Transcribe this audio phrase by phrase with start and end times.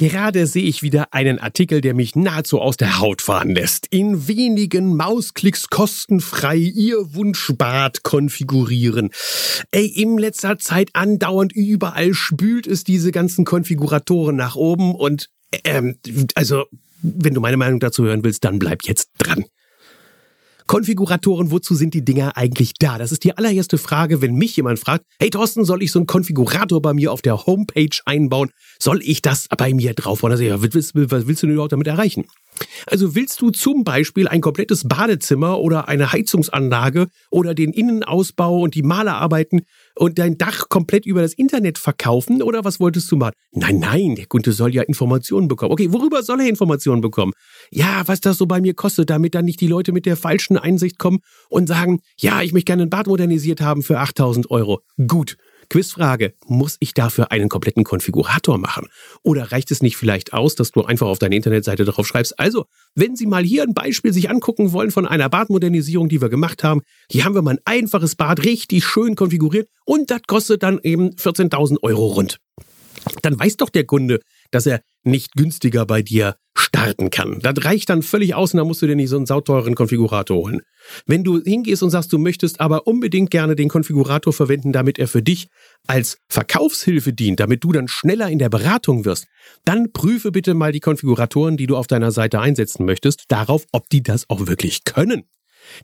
[0.00, 3.86] Gerade sehe ich wieder einen Artikel, der mich nahezu aus der Haut fahren lässt.
[3.90, 9.10] In wenigen Mausklicks kostenfrei Ihr Wunschbad konfigurieren.
[9.72, 15.28] Ey, in letzter Zeit andauernd überall spült es diese ganzen Konfiguratoren nach oben und
[15.64, 15.98] ähm,
[16.34, 16.64] also,
[17.02, 19.44] wenn du meine Meinung dazu hören willst, dann bleib jetzt dran.
[20.70, 22.96] Konfiguratoren, wozu sind die Dinger eigentlich da?
[22.96, 26.06] Das ist die allererste Frage, wenn mich jemand fragt, hey Thorsten, soll ich so einen
[26.06, 28.52] Konfigurator bei mir auf der Homepage einbauen?
[28.78, 30.22] Soll ich das bei mir drauf?
[30.22, 32.24] Und also, ja, was willst, was willst du denn überhaupt damit erreichen?
[32.86, 38.76] Also willst du zum Beispiel ein komplettes Badezimmer oder eine Heizungsanlage oder den Innenausbau und
[38.76, 39.62] die Malerarbeiten
[39.94, 43.32] und dein Dach komplett über das Internet verkaufen oder was wolltest du mal?
[43.52, 45.72] Nein, nein, der Kunde soll ja Informationen bekommen.
[45.72, 47.32] Okay, worüber soll er Informationen bekommen?
[47.70, 50.56] Ja, was das so bei mir kostet, damit dann nicht die Leute mit der falschen
[50.56, 54.80] Einsicht kommen und sagen, ja, ich möchte gerne ein Bad modernisiert haben für 8000 Euro.
[55.06, 55.36] Gut.
[55.70, 58.88] Quizfrage, muss ich dafür einen kompletten Konfigurator machen?
[59.22, 62.38] Oder reicht es nicht vielleicht aus, dass du einfach auf deine Internetseite drauf schreibst?
[62.38, 66.28] Also, wenn Sie mal hier ein Beispiel sich angucken wollen von einer Badmodernisierung, die wir
[66.28, 70.62] gemacht haben, hier haben wir mal ein einfaches Bad richtig schön konfiguriert und das kostet
[70.62, 72.38] dann eben 14.000 Euro rund.
[73.22, 74.20] Dann weiß doch der Kunde,
[74.50, 77.40] dass er nicht günstiger bei dir starten kann.
[77.40, 80.36] Das reicht dann völlig aus und dann musst du dir nicht so einen sauteuren Konfigurator
[80.36, 80.60] holen.
[81.06, 85.08] Wenn du hingehst und sagst, du möchtest aber unbedingt gerne den Konfigurator verwenden, damit er
[85.08, 85.48] für dich
[85.86, 89.26] als Verkaufshilfe dient, damit du dann schneller in der Beratung wirst,
[89.64, 93.88] dann prüfe bitte mal die Konfiguratoren, die du auf deiner Seite einsetzen möchtest, darauf, ob
[93.88, 95.24] die das auch wirklich können.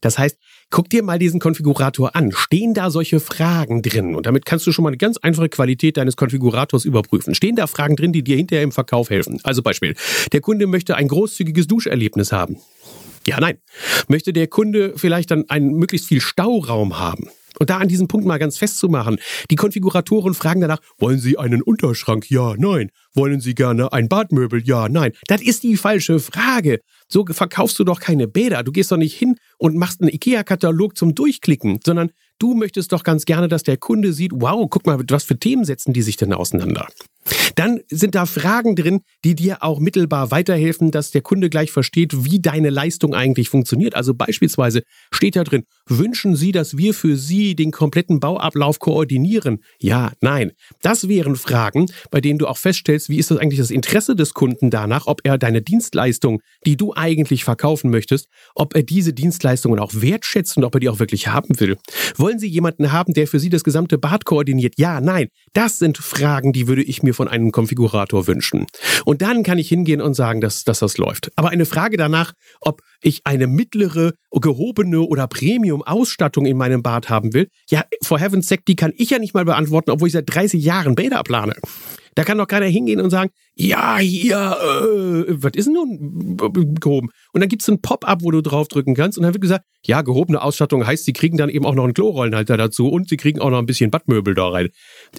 [0.00, 0.38] Das heißt,
[0.70, 2.32] guck dir mal diesen Konfigurator an.
[2.32, 4.14] Stehen da solche Fragen drin?
[4.14, 7.34] Und damit kannst du schon mal eine ganz einfache Qualität deines Konfigurators überprüfen.
[7.34, 9.40] Stehen da Fragen drin, die dir hinterher im Verkauf helfen?
[9.42, 9.94] Also Beispiel,
[10.32, 12.56] der Kunde möchte ein großzügiges Duscherlebnis haben.
[13.26, 13.58] Ja, nein.
[14.08, 17.28] Möchte der Kunde vielleicht dann einen möglichst viel Stauraum haben?
[17.58, 19.18] Und da an diesem Punkt mal ganz festzumachen.
[19.50, 22.30] Die Konfiguratoren fragen danach, wollen Sie einen Unterschrank?
[22.30, 22.90] Ja, nein.
[23.14, 24.62] Wollen Sie gerne ein Badmöbel?
[24.64, 25.12] Ja, nein.
[25.26, 26.80] Das ist die falsche Frage.
[27.08, 28.62] So verkaufst du doch keine Bäder.
[28.62, 33.04] Du gehst doch nicht hin und machst einen IKEA-Katalog zum Durchklicken, sondern du möchtest doch
[33.04, 36.16] ganz gerne, dass der Kunde sieht, wow, guck mal, was für Themen setzen die sich
[36.16, 36.88] denn auseinander.
[37.54, 42.24] Dann sind da Fragen drin, die dir auch mittelbar weiterhelfen, dass der Kunde gleich versteht,
[42.24, 43.94] wie deine Leistung eigentlich funktioniert.
[43.94, 49.60] Also beispielsweise steht da drin, wünschen Sie, dass wir für Sie den kompletten Bauablauf koordinieren?
[49.80, 50.52] Ja, nein.
[50.82, 54.34] Das wären Fragen, bei denen du auch feststellst, wie ist das eigentlich das Interesse des
[54.34, 59.78] Kunden danach, ob er deine Dienstleistung, die du eigentlich verkaufen möchtest, ob er diese Dienstleistungen
[59.78, 61.76] auch wertschätzt und ob er die auch wirklich haben will.
[62.16, 64.74] Wollen Sie jemanden haben, der für Sie das gesamte Bad koordiniert?
[64.76, 65.28] Ja, nein.
[65.52, 68.66] Das sind Fragen, die würde ich mir von einem Konfigurator wünschen.
[69.04, 71.32] Und dann kann ich hingehen und sagen, dass, dass das läuft.
[71.36, 77.32] Aber eine Frage danach, ob ich eine mittlere, gehobene oder Premium-Ausstattung in meinem Bad haben
[77.32, 80.32] will, ja, for heaven's sake, die kann ich ja nicht mal beantworten, obwohl ich seit
[80.32, 81.54] 30 Jahren Bäder plane.
[82.16, 87.10] Da kann doch keiner hingehen und sagen, ja, hier, äh, was ist denn nun gehoben?
[87.34, 90.40] Und dann gibt's ein Pop-up, wo du draufdrücken kannst und dann wird gesagt, ja, gehobene
[90.40, 93.50] Ausstattung heißt, sie kriegen dann eben auch noch einen Klorollenhalter dazu und sie kriegen auch
[93.50, 94.70] noch ein bisschen Badmöbel da rein.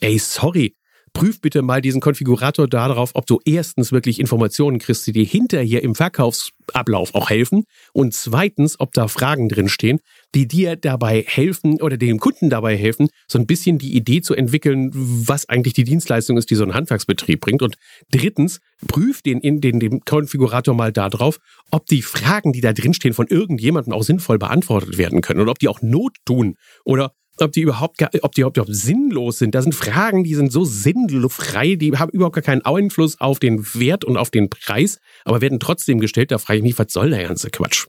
[0.00, 0.74] Ey, sorry,
[1.16, 5.82] prüf bitte mal diesen Konfigurator darauf, ob du erstens wirklich Informationen kriegst, die dir hinterher
[5.82, 10.00] im Verkaufsablauf auch helfen und zweitens, ob da Fragen drinstehen,
[10.34, 14.34] die dir dabei helfen oder dem Kunden dabei helfen, so ein bisschen die Idee zu
[14.34, 17.62] entwickeln, was eigentlich die Dienstleistung ist, die so ein Handwerksbetrieb bringt.
[17.62, 17.76] Und
[18.10, 21.38] drittens, prüf den, in den, den Konfigurator mal darauf,
[21.70, 25.58] ob die Fragen, die da drinstehen, von irgendjemandem auch sinnvoll beantwortet werden können und ob
[25.60, 29.54] die auch Not tun oder ob die überhaupt, ob die überhaupt sinnlos sind.
[29.54, 33.64] Das sind Fragen, die sind so sinnfrei, die haben überhaupt gar keinen Einfluss auf den
[33.74, 36.30] Wert und auf den Preis, aber werden trotzdem gestellt.
[36.30, 37.86] Da frage ich mich, was soll der ganze Quatsch?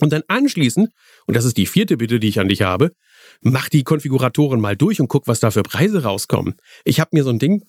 [0.00, 0.90] Und dann anschließend,
[1.26, 2.92] und das ist die vierte Bitte, die ich an dich habe,
[3.40, 6.56] mach die Konfiguratoren mal durch und guck, was da für Preise rauskommen.
[6.84, 7.64] Ich habe mir so ein Ding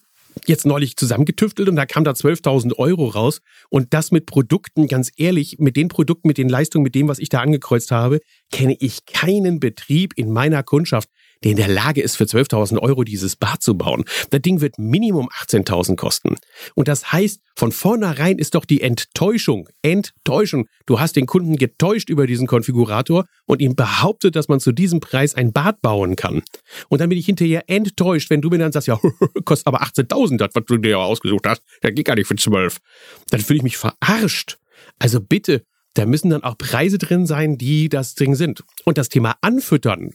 [0.45, 3.41] jetzt neulich zusammengetüftelt und da kam da 12.000 Euro raus.
[3.69, 7.19] Und das mit Produkten, ganz ehrlich, mit den Produkten, mit den Leistungen, mit dem, was
[7.19, 8.19] ich da angekreuzt habe,
[8.51, 11.09] kenne ich keinen Betrieb in meiner Kundschaft,
[11.43, 14.03] der in der Lage ist, für 12.000 Euro dieses Bad zu bauen.
[14.29, 16.35] Das Ding wird Minimum 18.000 kosten.
[16.75, 20.67] Und das heißt, von vornherein ist doch die Enttäuschung, Enttäuschung.
[20.85, 24.99] Du hast den Kunden getäuscht über diesen Konfigurator und ihm behauptet, dass man zu diesem
[24.99, 26.43] Preis ein Bad bauen kann.
[26.89, 28.99] Und dann bin ich hinterher enttäuscht, wenn du mir dann sagst, ja,
[29.45, 31.61] kostet aber 18.000, das, was du dir ausgesucht hast.
[31.81, 32.77] Das geht gar nicht für 12.
[33.29, 34.57] Dann fühle ich mich verarscht.
[34.99, 35.63] Also bitte,
[35.93, 38.63] da müssen dann auch Preise drin sein, die das Ding sind.
[38.85, 40.13] Und das Thema Anfüttern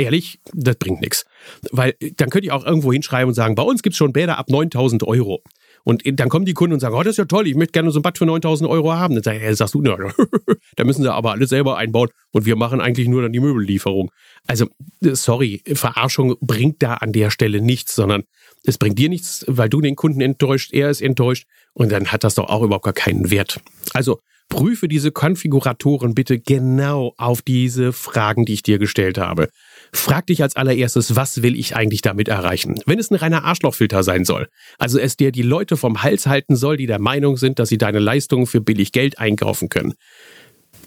[0.00, 1.24] ehrlich, das bringt nichts.
[1.70, 4.38] Weil dann könnte ich auch irgendwo hinschreiben und sagen, bei uns gibt es schon Bäder
[4.38, 5.42] ab 9000 Euro.
[5.84, 7.90] Und dann kommen die Kunden und sagen, oh, das ist ja toll, ich möchte gerne
[7.90, 9.14] so ein Bad für 9000 Euro haben.
[9.14, 9.96] Dann sag, sagst du, na,
[10.76, 14.10] da müssen sie aber alles selber einbauen und wir machen eigentlich nur dann die Möbellieferung.
[14.46, 14.66] Also,
[15.00, 18.24] sorry, Verarschung bringt da an der Stelle nichts, sondern
[18.64, 22.24] es bringt dir nichts, weil du den Kunden enttäuscht, er ist enttäuscht und dann hat
[22.24, 23.60] das doch auch überhaupt gar keinen Wert.
[23.94, 24.20] Also,
[24.50, 29.48] prüfe diese Konfiguratoren bitte genau auf diese Fragen, die ich dir gestellt habe.
[29.92, 32.80] Frag dich als allererstes, was will ich eigentlich damit erreichen?
[32.86, 34.48] Wenn es ein reiner Arschlochfilter sein soll,
[34.78, 37.78] also es dir die Leute vom Hals halten soll, die der Meinung sind, dass sie
[37.78, 39.94] deine Leistungen für billig Geld einkaufen können,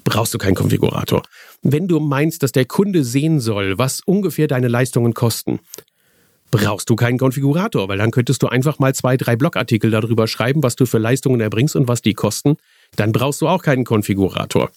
[0.03, 1.23] brauchst du keinen Konfigurator.
[1.61, 5.59] Wenn du meinst, dass der Kunde sehen soll, was ungefähr deine Leistungen kosten,
[6.51, 10.61] brauchst du keinen Konfigurator, weil dann könntest du einfach mal zwei, drei Blogartikel darüber schreiben,
[10.61, 12.57] was du für Leistungen erbringst und was die kosten.
[12.95, 14.71] Dann brauchst du auch keinen Konfigurator.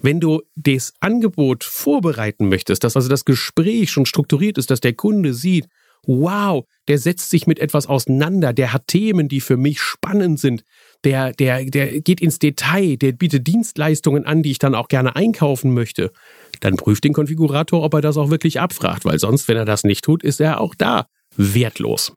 [0.00, 4.94] Wenn du das Angebot vorbereiten möchtest, dass also das Gespräch schon strukturiert ist, dass der
[4.94, 5.66] Kunde sieht,
[6.06, 10.64] wow, der setzt sich mit etwas auseinander, der hat Themen, die für mich spannend sind,
[11.04, 15.16] der, der, der geht ins Detail, der bietet Dienstleistungen an, die ich dann auch gerne
[15.16, 16.12] einkaufen möchte,
[16.60, 19.84] dann prüft den Konfigurator, ob er das auch wirklich abfragt, weil sonst, wenn er das
[19.84, 21.06] nicht tut, ist er auch da
[21.36, 22.12] wertlos.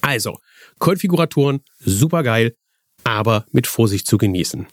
[0.00, 0.38] Also,
[0.78, 2.54] Konfiguratoren, super geil,
[3.04, 4.66] aber mit Vorsicht zu genießen.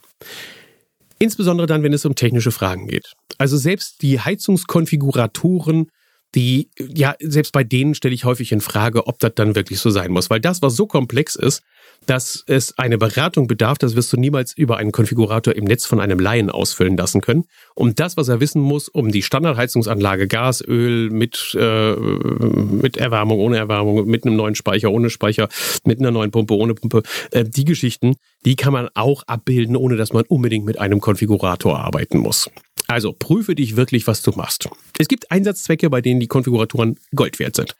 [1.18, 3.12] Insbesondere dann, wenn es um technische Fragen geht.
[3.38, 5.88] Also selbst die Heizungskonfiguratoren
[6.34, 9.90] die, ja, selbst bei denen stelle ich häufig in Frage, ob das dann wirklich so
[9.90, 10.30] sein muss.
[10.30, 11.62] Weil das, was so komplex ist,
[12.06, 16.00] dass es eine Beratung bedarf, das wirst du niemals über einen Konfigurator im Netz von
[16.00, 17.44] einem Laien ausfüllen lassen können.
[17.74, 23.40] Um das, was er wissen muss, um die Standardheizungsanlage Gas, Öl mit, äh, mit Erwärmung,
[23.40, 25.48] ohne Erwärmung, mit einem neuen Speicher, ohne Speicher,
[25.84, 29.96] mit einer neuen Pumpe, ohne Pumpe, äh, die Geschichten, die kann man auch abbilden, ohne
[29.96, 32.50] dass man unbedingt mit einem Konfigurator arbeiten muss.
[32.88, 34.68] Also prüfe dich wirklich, was du machst.
[34.98, 37.74] Es gibt Einsatzzwecke, bei denen die Konfiguratoren Gold wert sind.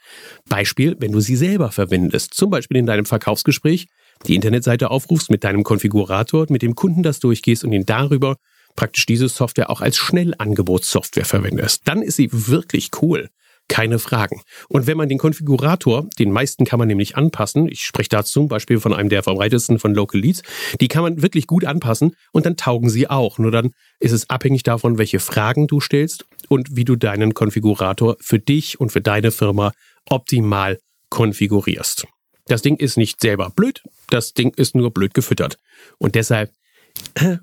[0.49, 3.89] Beispiel, wenn du sie selber verwendest, zum Beispiel in deinem Verkaufsgespräch,
[4.27, 8.37] die Internetseite aufrufst mit deinem Konfigurator, mit dem Kunden das durchgehst und ihn darüber
[8.77, 11.83] praktisch diese Software auch als Schnellangebotssoftware verwendest.
[11.85, 13.29] Dann ist sie wirklich cool
[13.69, 14.43] keine Fragen.
[14.69, 18.49] Und wenn man den Konfigurator, den meisten kann man nämlich anpassen, ich spreche da zum
[18.49, 20.43] Beispiel von einem der verbreitetsten von Local Leads,
[20.81, 23.39] die kann man wirklich gut anpassen und dann taugen sie auch.
[23.39, 28.17] Nur dann ist es abhängig davon, welche Fragen du stellst und wie du deinen Konfigurator
[28.21, 29.73] für dich und für deine Firma
[30.09, 30.79] optimal
[31.09, 32.07] konfigurierst.
[32.47, 35.59] Das Ding ist nicht selber blöd, das Ding ist nur blöd gefüttert.
[35.99, 36.51] Und deshalb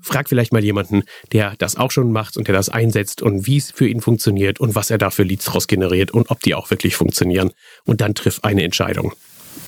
[0.02, 1.02] frag vielleicht mal jemanden,
[1.32, 4.60] der das auch schon macht und der das einsetzt und wie es für ihn funktioniert
[4.60, 7.52] und was er da für Leads draus generiert und ob die auch wirklich funktionieren.
[7.84, 9.12] Und dann triff eine Entscheidung.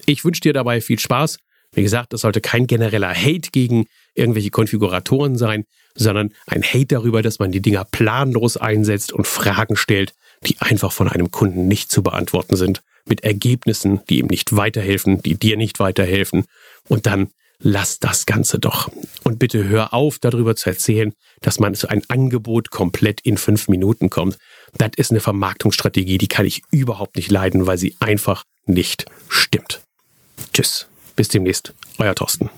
[0.07, 1.39] Ich wünsche dir dabei viel Spaß.
[1.75, 5.65] Wie gesagt, das sollte kein genereller Hate gegen irgendwelche Konfiguratoren sein,
[5.95, 10.15] sondern ein Hate darüber, dass man die Dinger planlos einsetzt und Fragen stellt,
[10.45, 15.23] die einfach von einem Kunden nicht zu beantworten sind, mit Ergebnissen, die ihm nicht weiterhelfen,
[15.23, 16.45] die dir nicht weiterhelfen
[16.89, 17.29] und dann
[17.63, 18.91] lass das Ganze doch.
[19.23, 23.69] Und bitte hör auf, darüber zu erzählen, dass man zu ein Angebot komplett in fünf
[23.69, 24.39] Minuten kommt.
[24.77, 29.81] Das ist eine Vermarktungsstrategie, die kann ich überhaupt nicht leiden, weil sie einfach nicht stimmt.
[30.53, 32.51] Tschüss, bis demnächst, euer Thorsten.